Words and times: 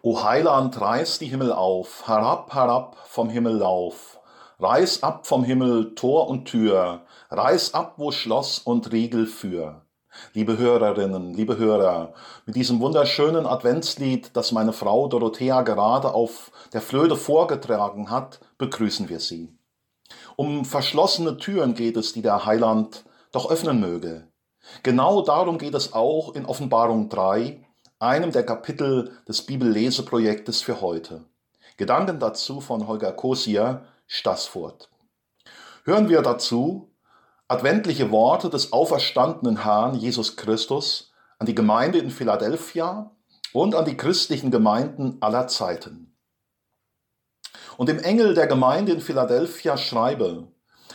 O 0.00 0.22
Heiland, 0.22 0.80
reiß 0.80 1.18
die 1.18 1.26
Himmel 1.26 1.52
auf, 1.52 2.06
herab, 2.06 2.54
herab 2.54 2.96
vom 3.08 3.28
Himmel 3.30 3.56
lauf. 3.56 4.20
Reiß 4.60 5.02
ab 5.02 5.26
vom 5.26 5.42
Himmel 5.42 5.96
Tor 5.96 6.28
und 6.28 6.44
Tür, 6.44 7.02
reiß 7.30 7.74
ab, 7.74 7.94
wo 7.96 8.12
Schloss 8.12 8.60
und 8.60 8.92
Riegel 8.92 9.26
für. 9.26 9.82
Liebe 10.34 10.56
Hörerinnen, 10.56 11.34
liebe 11.34 11.58
Hörer, 11.58 12.14
mit 12.46 12.54
diesem 12.54 12.80
wunderschönen 12.80 13.44
Adventslied, 13.44 14.36
das 14.36 14.52
meine 14.52 14.72
Frau 14.72 15.08
Dorothea 15.08 15.62
gerade 15.62 16.14
auf 16.14 16.52
der 16.72 16.80
Flöte 16.80 17.16
vorgetragen 17.16 18.08
hat, 18.08 18.38
begrüßen 18.56 19.08
wir 19.08 19.18
Sie. 19.18 19.52
Um 20.36 20.64
verschlossene 20.64 21.38
Türen 21.38 21.74
geht 21.74 21.96
es, 21.96 22.12
die 22.12 22.22
der 22.22 22.46
Heiland 22.46 23.04
doch 23.32 23.50
öffnen 23.50 23.80
möge. 23.80 24.28
Genau 24.84 25.22
darum 25.22 25.58
geht 25.58 25.74
es 25.74 25.92
auch 25.92 26.34
in 26.34 26.46
Offenbarung 26.46 27.08
3, 27.08 27.67
einem 28.00 28.30
der 28.30 28.46
Kapitel 28.46 29.18
des 29.26 29.42
Bibelleseprojektes 29.42 30.62
für 30.62 30.80
heute. 30.80 31.24
Gedanken 31.76 32.20
dazu 32.20 32.60
von 32.60 32.86
Holger 32.86 33.12
Kosier, 33.12 33.84
Stassfurt. 34.06 34.88
Hören 35.84 36.08
wir 36.08 36.22
dazu 36.22 36.94
adventliche 37.48 38.10
Worte 38.10 38.50
des 38.50 38.72
auferstandenen 38.72 39.64
Herrn 39.64 39.94
Jesus 39.94 40.36
Christus 40.36 41.12
an 41.38 41.46
die 41.46 41.54
Gemeinde 41.54 41.98
in 41.98 42.10
Philadelphia 42.10 43.10
und 43.52 43.74
an 43.74 43.84
die 43.84 43.96
christlichen 43.96 44.50
Gemeinden 44.50 45.16
aller 45.20 45.48
Zeiten. 45.48 46.16
Und 47.78 47.88
dem 47.88 47.98
Engel 47.98 48.34
der 48.34 48.46
Gemeinde 48.46 48.92
in 48.92 49.00
Philadelphia 49.00 49.76
schreibe, 49.76 50.48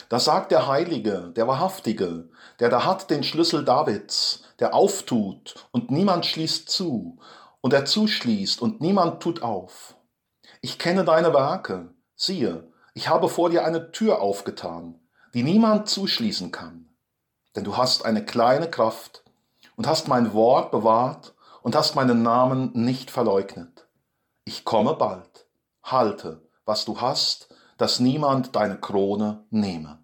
da 0.09 0.19
sagt 0.19 0.51
der 0.51 0.67
Heilige, 0.67 1.31
der 1.35 1.47
Wahrhaftige, 1.47 2.29
der 2.59 2.69
da 2.69 2.85
hat 2.85 3.09
den 3.09 3.23
Schlüssel 3.23 3.65
Davids, 3.65 4.42
der 4.59 4.73
auftut 4.73 5.67
und 5.71 5.91
niemand 5.91 6.25
schließt 6.25 6.69
zu, 6.69 7.19
und 7.61 7.71
der 7.71 7.85
zuschließt 7.85 8.61
und 8.61 8.81
niemand 8.81 9.23
tut 9.23 9.41
auf. 9.41 9.95
Ich 10.61 10.77
kenne 10.77 11.05
deine 11.05 11.33
Werke, 11.33 11.93
siehe, 12.15 12.69
ich 12.93 13.07
habe 13.07 13.29
vor 13.29 13.49
dir 13.49 13.65
eine 13.65 13.91
Tür 13.91 14.21
aufgetan, 14.21 14.99
die 15.33 15.43
niemand 15.43 15.87
zuschließen 15.87 16.51
kann. 16.51 16.89
Denn 17.55 17.63
du 17.63 17.77
hast 17.77 18.05
eine 18.05 18.25
kleine 18.25 18.69
Kraft 18.69 19.23
und 19.75 19.87
hast 19.87 20.07
mein 20.09 20.33
Wort 20.33 20.71
bewahrt 20.71 21.33
und 21.61 21.75
hast 21.75 21.95
meinen 21.95 22.21
Namen 22.21 22.71
nicht 22.73 23.09
verleugnet. 23.09 23.87
Ich 24.43 24.65
komme 24.65 24.95
bald, 24.95 25.47
halte, 25.83 26.41
was 26.65 26.83
du 26.83 26.99
hast, 26.99 27.47
dass 27.77 27.99
niemand 27.99 28.55
deine 28.55 28.77
Krone 28.77 29.45
nehme. 29.49 30.02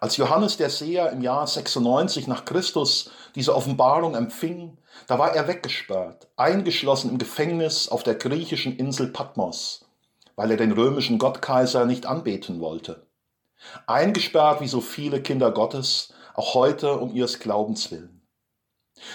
Als 0.00 0.16
Johannes 0.16 0.56
der 0.56 0.70
Seher 0.70 1.10
im 1.10 1.22
Jahr 1.22 1.46
96 1.46 2.26
nach 2.26 2.44
Christus 2.44 3.10
diese 3.34 3.54
Offenbarung 3.54 4.14
empfing, 4.14 4.76
da 5.06 5.18
war 5.18 5.34
er 5.34 5.48
weggesperrt, 5.48 6.28
eingeschlossen 6.36 7.10
im 7.10 7.18
Gefängnis 7.18 7.88
auf 7.88 8.02
der 8.02 8.14
griechischen 8.14 8.76
Insel 8.76 9.08
Patmos, 9.08 9.86
weil 10.34 10.50
er 10.50 10.56
den 10.56 10.72
römischen 10.72 11.18
Gottkaiser 11.18 11.86
nicht 11.86 12.06
anbeten 12.06 12.60
wollte. 12.60 13.06
Eingesperrt 13.86 14.60
wie 14.60 14.68
so 14.68 14.80
viele 14.80 15.22
Kinder 15.22 15.50
Gottes, 15.50 16.12
auch 16.34 16.54
heute 16.54 16.98
um 16.98 17.14
ihres 17.14 17.38
Glaubens 17.38 17.90
willen. 17.90 18.22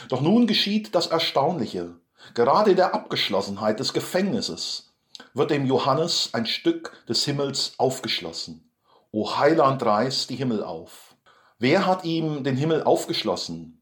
Doch 0.09 0.21
nun 0.21 0.47
geschieht 0.47 0.95
das 0.95 1.07
Erstaunliche. 1.07 1.95
Gerade 2.33 2.71
in 2.71 2.77
der 2.77 2.93
Abgeschlossenheit 2.93 3.79
des 3.79 3.93
Gefängnisses 3.93 4.93
wird 5.33 5.51
dem 5.51 5.65
Johannes 5.65 6.29
ein 6.33 6.45
Stück 6.45 7.05
des 7.07 7.23
Himmels 7.25 7.73
aufgeschlossen. 7.77 8.70
O 9.13 9.37
Heiland 9.37 9.83
reißt 9.83 10.29
die 10.29 10.37
Himmel 10.37 10.63
auf. 10.63 11.17
Wer 11.59 11.85
hat 11.85 12.05
ihm 12.05 12.45
den 12.45 12.55
Himmel 12.55 12.83
aufgeschlossen? 12.83 13.81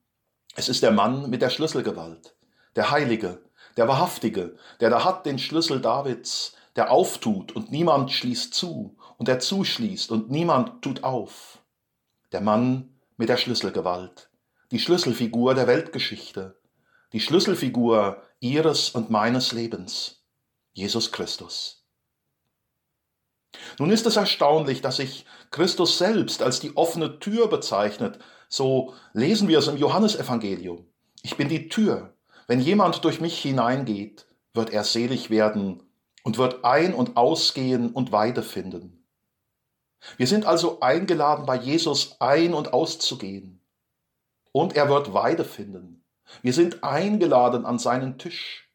Es 0.55 0.69
ist 0.69 0.81
der 0.81 0.89
Mann 0.89 1.29
mit 1.29 1.43
der 1.43 1.51
Schlüsselgewalt, 1.51 2.35
der 2.75 2.89
Heilige, 2.89 3.43
der 3.77 3.87
Wahrhaftige, 3.87 4.57
der 4.79 4.89
da 4.89 5.05
hat 5.05 5.27
den 5.27 5.37
Schlüssel 5.37 5.81
Davids, 5.81 6.55
der 6.75 6.91
auftut 6.91 7.51
und 7.51 7.71
niemand 7.71 8.11
schließt 8.11 8.55
zu, 8.55 8.97
und 9.17 9.27
der 9.27 9.39
zuschließt 9.39 10.11
und 10.11 10.31
niemand 10.31 10.81
tut 10.81 11.03
auf. 11.03 11.61
Der 12.31 12.41
Mann 12.41 12.99
mit 13.15 13.29
der 13.29 13.37
Schlüsselgewalt, 13.37 14.31
die 14.71 14.79
Schlüsselfigur 14.79 15.53
der 15.53 15.67
Weltgeschichte, 15.67 16.59
die 17.13 17.19
Schlüsselfigur 17.19 18.23
ihres 18.39 18.89
und 18.89 19.11
meines 19.11 19.51
Lebens, 19.51 20.25
Jesus 20.73 21.11
Christus. 21.11 21.78
Nun 23.79 23.91
ist 23.91 24.05
es 24.05 24.15
erstaunlich, 24.15 24.81
dass 24.81 24.97
sich 24.97 25.25
Christus 25.51 25.97
selbst 25.97 26.41
als 26.41 26.59
die 26.59 26.75
offene 26.77 27.19
Tür 27.19 27.47
bezeichnet. 27.47 28.19
So 28.47 28.93
lesen 29.13 29.47
wir 29.47 29.59
es 29.59 29.67
im 29.67 29.77
Johannesevangelium. 29.77 30.85
Ich 31.23 31.37
bin 31.37 31.49
die 31.49 31.69
Tür. 31.69 32.13
Wenn 32.47 32.59
jemand 32.59 33.03
durch 33.03 33.21
mich 33.21 33.39
hineingeht, 33.39 34.27
wird 34.53 34.71
er 34.71 34.83
selig 34.83 35.29
werden 35.29 35.83
und 36.23 36.37
wird 36.37 36.63
ein- 36.65 36.93
und 36.93 37.17
ausgehen 37.17 37.91
und 37.91 38.11
Weide 38.11 38.43
finden. 38.43 39.05
Wir 40.17 40.27
sind 40.27 40.45
also 40.45 40.79
eingeladen, 40.79 41.45
bei 41.45 41.57
Jesus 41.57 42.15
ein- 42.19 42.53
und 42.53 42.73
auszugehen. 42.73 43.61
Und 44.51 44.75
er 44.75 44.89
wird 44.89 45.13
Weide 45.13 45.45
finden. 45.45 46.03
Wir 46.41 46.53
sind 46.53 46.83
eingeladen 46.83 47.65
an 47.65 47.79
seinen 47.79 48.17
Tisch. 48.17 48.71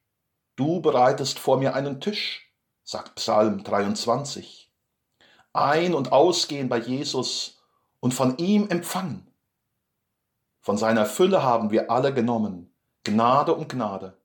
Du 0.56 0.80
bereitest 0.80 1.38
vor 1.38 1.58
mir 1.58 1.74
einen 1.74 2.00
Tisch, 2.00 2.52
sagt 2.84 3.16
Psalm 3.16 3.64
23 3.64 4.63
ein- 5.54 5.94
und 5.94 6.12
ausgehen 6.12 6.68
bei 6.68 6.78
Jesus 6.78 7.62
und 8.00 8.12
von 8.12 8.36
ihm 8.36 8.68
empfangen. 8.68 9.26
Von 10.60 10.76
seiner 10.76 11.06
Fülle 11.06 11.42
haben 11.42 11.70
wir 11.70 11.90
alle 11.90 12.12
genommen, 12.12 12.74
Gnade 13.04 13.54
um 13.54 13.68
Gnade. 13.68 14.18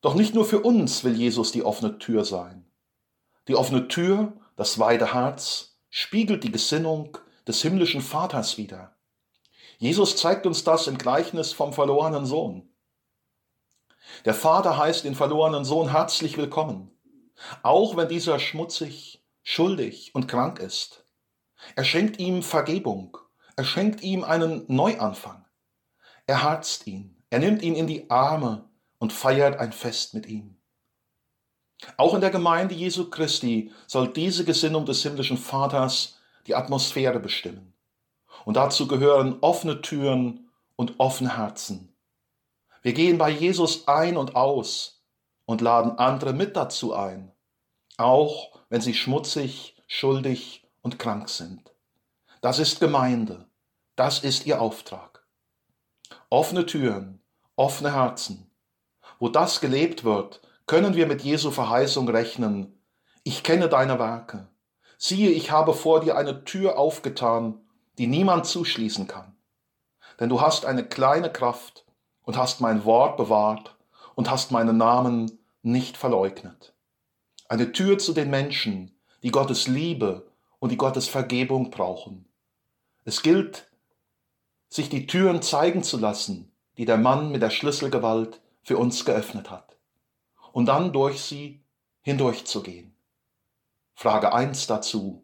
Doch 0.00 0.14
nicht 0.14 0.34
nur 0.34 0.44
für 0.44 0.60
uns 0.60 1.04
will 1.04 1.14
Jesus 1.14 1.52
die 1.52 1.62
offene 1.62 1.98
Tür 1.98 2.24
sein. 2.24 2.66
Die 3.48 3.54
offene 3.54 3.88
Tür, 3.88 4.32
das 4.56 4.78
weite 4.78 5.14
Herz, 5.14 5.76
spiegelt 5.90 6.42
die 6.44 6.52
Gesinnung 6.52 7.18
des 7.46 7.62
himmlischen 7.62 8.00
Vaters 8.00 8.58
wider. 8.58 8.96
Jesus 9.78 10.16
zeigt 10.16 10.46
uns 10.46 10.64
das 10.64 10.86
im 10.86 10.98
Gleichnis 10.98 11.52
vom 11.52 11.72
verlorenen 11.72 12.26
Sohn. 12.26 12.68
Der 14.24 14.34
Vater 14.34 14.76
heißt 14.76 15.04
den 15.04 15.14
verlorenen 15.14 15.64
Sohn 15.64 15.90
herzlich 15.90 16.36
willkommen, 16.36 16.90
auch 17.62 17.96
wenn 17.96 18.08
dieser 18.08 18.38
schmutzig, 18.38 19.21
schuldig 19.42 20.14
und 20.14 20.28
krank 20.28 20.58
ist. 20.58 21.04
Er 21.76 21.84
schenkt 21.84 22.18
ihm 22.18 22.42
Vergebung, 22.42 23.18
er 23.56 23.64
schenkt 23.64 24.02
ihm 24.02 24.24
einen 24.24 24.64
Neuanfang. 24.68 25.44
Er 26.26 26.42
harzt 26.42 26.86
ihn, 26.86 27.22
er 27.30 27.38
nimmt 27.38 27.62
ihn 27.62 27.74
in 27.74 27.86
die 27.86 28.10
Arme 28.10 28.68
und 28.98 29.12
feiert 29.12 29.58
ein 29.58 29.72
Fest 29.72 30.14
mit 30.14 30.26
ihm. 30.26 30.56
Auch 31.96 32.14
in 32.14 32.20
der 32.20 32.30
Gemeinde 32.30 32.74
Jesu 32.74 33.10
Christi 33.10 33.72
soll 33.86 34.12
diese 34.12 34.44
Gesinnung 34.44 34.86
des 34.86 35.02
himmlischen 35.02 35.36
Vaters 35.36 36.18
die 36.46 36.54
Atmosphäre 36.54 37.18
bestimmen. 37.20 37.74
Und 38.44 38.56
dazu 38.56 38.86
gehören 38.86 39.38
offene 39.40 39.82
Türen 39.82 40.50
und 40.76 40.98
offene 40.98 41.36
Herzen. 41.36 41.94
Wir 42.82 42.92
gehen 42.92 43.18
bei 43.18 43.30
Jesus 43.30 43.86
ein 43.86 44.16
und 44.16 44.34
aus 44.34 45.04
und 45.44 45.60
laden 45.60 45.98
andere 45.98 46.32
mit 46.32 46.56
dazu 46.56 46.94
ein, 46.94 47.32
auch 47.96 48.51
wenn 48.72 48.80
sie 48.80 48.94
schmutzig, 48.94 49.76
schuldig 49.86 50.66
und 50.80 50.98
krank 50.98 51.28
sind. 51.28 51.74
Das 52.40 52.58
ist 52.58 52.80
Gemeinde. 52.80 53.44
Das 53.96 54.20
ist 54.20 54.46
ihr 54.46 54.62
Auftrag. 54.62 55.26
Offene 56.30 56.64
Türen, 56.64 57.20
offene 57.54 57.92
Herzen. 57.94 58.50
Wo 59.18 59.28
das 59.28 59.60
gelebt 59.60 60.04
wird, 60.04 60.40
können 60.64 60.94
wir 60.94 61.06
mit 61.06 61.20
Jesu 61.20 61.50
Verheißung 61.50 62.08
rechnen. 62.08 62.80
Ich 63.24 63.42
kenne 63.42 63.68
deine 63.68 63.98
Werke. 63.98 64.48
Siehe, 64.96 65.28
ich 65.28 65.50
habe 65.50 65.74
vor 65.74 66.00
dir 66.00 66.16
eine 66.16 66.44
Tür 66.44 66.78
aufgetan, 66.78 67.60
die 67.98 68.06
niemand 68.06 68.46
zuschließen 68.46 69.06
kann. 69.06 69.36
Denn 70.18 70.30
du 70.30 70.40
hast 70.40 70.64
eine 70.64 70.88
kleine 70.88 71.30
Kraft 71.30 71.84
und 72.22 72.38
hast 72.38 72.62
mein 72.62 72.86
Wort 72.86 73.18
bewahrt 73.18 73.76
und 74.14 74.30
hast 74.30 74.50
meinen 74.50 74.78
Namen 74.78 75.30
nicht 75.60 75.98
verleugnet 75.98 76.72
eine 77.52 77.72
Tür 77.72 77.98
zu 77.98 78.14
den 78.14 78.30
Menschen, 78.30 78.92
die 79.22 79.30
Gottes 79.30 79.68
Liebe 79.68 80.26
und 80.58 80.72
die 80.72 80.78
Gottes 80.78 81.06
Vergebung 81.06 81.70
brauchen. 81.70 82.24
Es 83.04 83.20
gilt, 83.20 83.70
sich 84.70 84.88
die 84.88 85.06
Türen 85.06 85.42
zeigen 85.42 85.82
zu 85.82 85.98
lassen, 85.98 86.50
die 86.78 86.86
der 86.86 86.96
Mann 86.96 87.30
mit 87.30 87.42
der 87.42 87.50
Schlüsselgewalt 87.50 88.40
für 88.62 88.78
uns 88.78 89.04
geöffnet 89.04 89.50
hat 89.50 89.76
und 90.54 90.64
dann 90.64 90.94
durch 90.94 91.20
sie 91.20 91.60
hindurchzugehen. 92.00 92.94
Frage 93.92 94.32
1 94.32 94.66
dazu. 94.66 95.22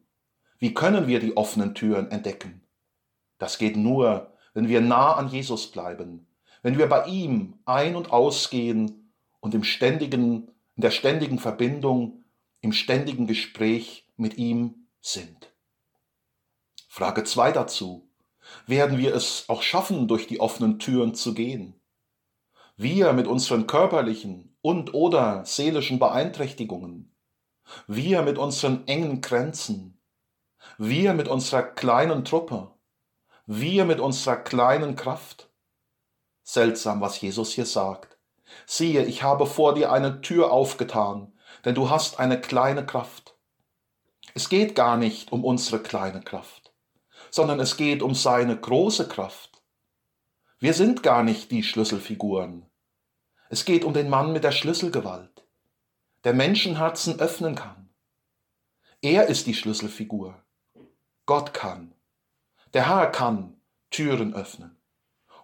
Wie 0.59 0.75
können 0.75 1.07
wir 1.07 1.21
die 1.21 1.35
offenen 1.35 1.75
Türen 1.75 2.11
entdecken? 2.11 2.61
Das 3.39 3.57
geht 3.57 3.79
nur, 3.79 4.35
wenn 4.53 4.69
wir 4.69 4.83
nah 4.83 5.15
an 5.15 5.29
Jesus 5.31 5.69
bleiben, 5.69 6.27
wenn 6.61 6.77
wir 6.77 6.91
bei 6.91 7.07
ihm 7.07 7.55
ein- 7.65 7.97
und 7.97 8.13
ausgehen 8.13 9.15
und 9.41 9.55
im 9.55 9.65
ständigen, 9.65 10.51
in 10.79 10.83
der 10.83 10.93
ständigen 10.93 11.41
Verbindung, 11.41 12.25
im 12.61 12.73
ständigen 12.73 13.27
Gespräch 13.27 14.07
mit 14.17 14.39
ihm 14.39 14.87
sind. 15.01 15.53
Frage 16.87 17.25
2 17.25 17.51
dazu. 17.51 18.09
Werden 18.69 18.97
wir 18.97 19.13
es 19.13 19.49
auch 19.49 19.63
schaffen, 19.63 20.07
durch 20.07 20.29
die 20.29 20.39
offenen 20.39 20.79
Türen 20.79 21.17
zu 21.17 21.35
gehen? 21.35 21.81
Wir 22.77 23.13
mit 23.13 23.27
unseren 23.27 23.67
körperlichen 23.67 24.57
und 24.61 24.95
oder 24.95 25.45
seelischen 25.45 25.99
Beeinträchtigungen, 25.99 27.13
wir 27.89 28.23
mit 28.23 28.39
unseren 28.39 28.87
engen 28.87 29.21
Grenzen, 29.21 30.01
wir 30.79 31.13
mit 31.13 31.27
unserer 31.27 31.65
kleinen 31.65 32.25
Truppe, 32.25 32.73
wir 33.47 33.85
mit 33.85 33.99
unserer 33.99 34.37
kleinen 34.37 34.95
Kraft. 34.95 35.51
Seltsam, 36.45 37.01
was 37.01 37.21
Jesus 37.21 37.51
hier 37.51 37.67
sagt. 37.67 38.18
Siehe, 38.67 39.05
ich 39.05 39.23
habe 39.23 39.47
vor 39.47 39.75
dir 39.75 39.93
eine 39.93 40.21
Tür 40.21 40.53
aufgetan, 40.53 41.33
denn 41.65 41.75
du 41.75 41.91
hast 41.91 42.19
eine 42.19 42.41
kleine 42.41 42.85
Kraft. 42.85 43.35
Es 44.35 44.49
geht 44.49 44.75
gar 44.75 44.97
nicht 44.97 45.33
um 45.33 45.45
unsere 45.45 45.83
kleine 45.83 46.21
Kraft, 46.21 46.73
sondern 47.31 47.61
es 47.61 47.77
geht 47.77 48.03
um 48.03 48.15
seine 48.15 48.56
große 48.56 49.09
Kraft. 49.09 49.62
Wir 50.61 50.75
sind 50.75 51.03
gar 51.03 51.23
nicht 51.23 51.50
die 51.50 51.62
Schlüsselfiguren. 51.62 52.67
Es 53.49 53.65
geht 53.65 53.85
um 53.85 53.95
den 53.95 54.11
Mann 54.11 54.33
mit 54.33 54.45
der 54.45 54.53
Schlüsselgewalt, 54.53 55.47
der 56.25 56.35
Menschenherzen 56.35 57.19
öffnen 57.19 57.55
kann. 57.55 57.89
Er 59.00 59.29
ist 59.29 59.47
die 59.47 59.55
Schlüsselfigur. 59.55 60.43
Gott 61.25 61.55
kann. 61.55 61.95
Der 62.75 62.89
Herr 62.89 63.06
kann 63.06 63.61
Türen 63.91 64.35
öffnen. 64.35 64.77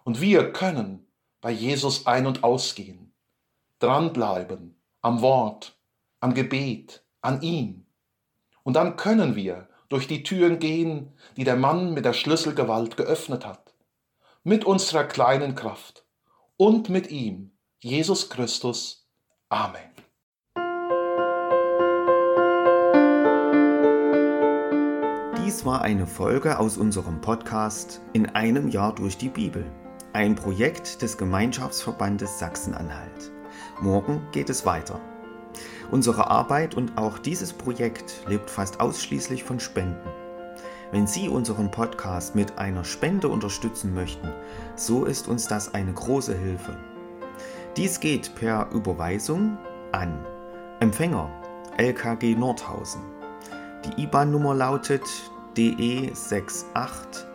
Und 0.03 0.21
wir 0.21 0.51
können 0.51 1.04
bei 1.45 1.51
Jesus 1.51 2.07
ein- 2.07 2.25
und 2.25 2.43
ausgehen, 2.43 3.13
dranbleiben 3.77 4.81
am 5.03 5.21
Wort, 5.21 5.77
am 6.19 6.33
Gebet, 6.33 7.05
an 7.21 7.43
ihm. 7.43 7.85
Und 8.63 8.73
dann 8.73 8.95
können 8.95 9.35
wir 9.35 9.69
durch 9.87 10.07
die 10.07 10.23
Türen 10.23 10.57
gehen, 10.57 11.13
die 11.37 11.43
der 11.43 11.55
Mann 11.55 11.93
mit 11.93 12.03
der 12.03 12.13
Schlüsselgewalt 12.13 12.97
geöffnet 12.97 13.45
hat, 13.45 13.75
mit 14.41 14.65
unserer 14.65 15.03
kleinen 15.03 15.53
Kraft 15.53 16.07
und 16.57 16.89
mit 16.89 17.11
ihm 17.11 17.51
Jesus 17.79 18.31
Christus. 18.31 19.07
Amen. 19.49 19.91
Dies 25.45 25.63
war 25.63 25.83
eine 25.83 26.07
Folge 26.07 26.57
aus 26.57 26.75
unserem 26.75 27.21
Podcast 27.21 28.01
In 28.13 28.31
einem 28.31 28.67
Jahr 28.67 28.95
durch 28.95 29.15
die 29.19 29.29
Bibel, 29.29 29.63
ein 30.15 30.33
Projekt 30.35 31.01
des 31.01 31.17
Gemeinschaftsverbandes 31.17 32.39
Sachsen-Anhalt. 32.39 33.33
Morgen 33.81 34.25
geht 34.31 34.49
es 34.49 34.65
weiter. 34.65 35.01
Unsere 35.91 36.31
Arbeit 36.31 36.73
und 36.73 36.97
auch 36.97 37.19
dieses 37.19 37.51
Projekt 37.51 38.23
lebt 38.25 38.49
fast 38.49 38.79
ausschließlich 38.79 39.43
von 39.43 39.59
Spenden. 39.59 40.09
Wenn 40.93 41.05
Sie 41.05 41.27
unseren 41.27 41.69
Podcast 41.69 42.33
mit 42.33 42.57
einer 42.57 42.85
Spende 42.85 43.27
unterstützen 43.27 43.93
möchten, 43.93 44.29
so 44.77 45.03
ist 45.03 45.27
uns 45.27 45.49
das 45.49 45.73
eine 45.73 45.91
große 45.91 46.33
Hilfe. 46.33 46.77
Dies 47.75 47.99
geht 47.99 48.35
per 48.35 48.69
Überweisung 48.71 49.57
an 49.91 50.25
Empfänger 50.79 51.29
LKG 51.75 52.35
Nordhausen. 52.37 53.01
Die 53.83 54.03
IBAN-Nummer 54.03 54.55
lautet 54.55 55.03
DE 55.57 56.09
68 56.13 57.34